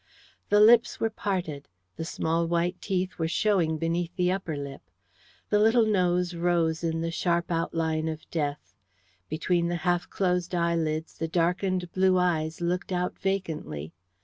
[0.49, 4.81] The lips were parted; the small white teeth were showing beneath the upper lip.
[5.51, 8.73] The little nose rose in the sharp outline of death;
[9.29, 13.93] between the half closed eyelids the darkened blue eyes looked out vacantly.